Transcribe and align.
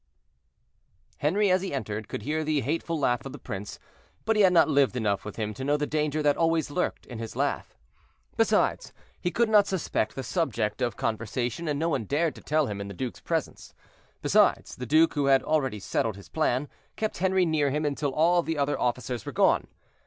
Henri, 1.19 1.51
as 1.51 1.61
he 1.61 1.71
entered, 1.75 2.07
could 2.07 2.23
hear 2.23 2.43
the 2.43 2.61
hateful 2.61 2.97
laugh 2.97 3.23
of 3.23 3.33
the 3.33 3.37
prince, 3.37 3.77
but 4.25 4.35
he 4.35 4.41
had 4.41 4.51
not 4.51 4.67
lived 4.67 4.95
enough 4.95 5.23
with 5.23 5.35
him 5.35 5.53
to 5.53 5.63
know 5.63 5.77
the 5.77 5.85
danger 5.85 6.23
that 6.23 6.35
always 6.35 6.71
lurked 6.71 7.05
in 7.05 7.19
his 7.19 7.35
laugh. 7.35 7.77
Besides, 8.35 8.93
he 9.21 9.29
could 9.29 9.47
not 9.47 9.67
suspect 9.67 10.15
the 10.15 10.23
subject 10.23 10.81
of 10.81 10.97
conversation, 10.97 11.67
and 11.67 11.77
no 11.79 11.89
one 11.89 12.05
dared 12.05 12.33
to 12.33 12.41
tell 12.41 12.65
him 12.65 12.81
in 12.81 12.87
the 12.87 12.95
duke's 12.95 13.19
presence. 13.21 13.75
Besides, 14.23 14.75
the 14.77 14.87
duke, 14.87 15.13
who 15.13 15.25
had 15.27 15.43
already 15.43 15.79
settled 15.79 16.15
his 16.15 16.29
plan, 16.29 16.67
kept 16.95 17.19
Henri 17.21 17.45
near 17.45 17.69
him 17.69 17.85
until 17.85 18.11
all 18.11 18.41
the 18.41 18.57
other 18.57 18.79
officers 18.79 19.23
were 19.23 19.31
gone. 19.31 19.67